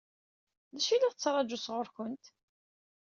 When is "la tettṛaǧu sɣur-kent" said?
0.97-2.25